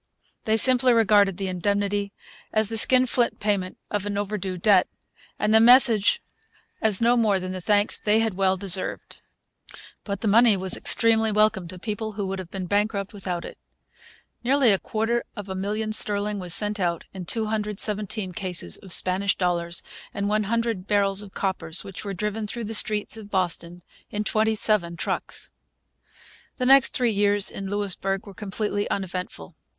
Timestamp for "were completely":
28.25-28.89